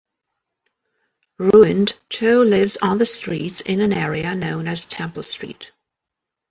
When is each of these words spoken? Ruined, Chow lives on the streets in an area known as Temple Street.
Ruined, 1.37 1.95
Chow 2.09 2.41
lives 2.41 2.75
on 2.77 2.97
the 2.97 3.05
streets 3.05 3.61
in 3.61 3.81
an 3.81 3.93
area 3.93 4.33
known 4.33 4.67
as 4.67 4.85
Temple 4.85 5.21
Street. 5.21 5.71